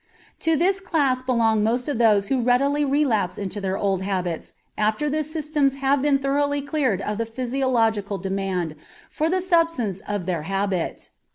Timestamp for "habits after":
4.01-5.11